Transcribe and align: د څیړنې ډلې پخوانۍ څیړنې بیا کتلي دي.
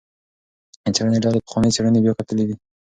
د 0.83 0.85
څیړنې 0.95 1.19
ډلې 1.23 1.39
پخوانۍ 1.45 1.69
څیړنې 1.75 1.99
بیا 2.03 2.13
کتلي 2.19 2.43
دي. 2.49 2.55